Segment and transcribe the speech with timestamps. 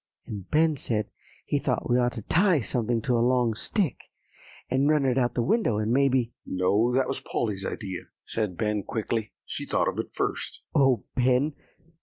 [0.25, 1.11] And Ben said
[1.45, 3.97] he thought we ought to tie something to a long stick,
[4.67, 8.81] and run it out the window, and maybe" "No, that was Polly's idea," said Ben
[8.81, 11.53] quickly; "she thought of it first." "O Ben!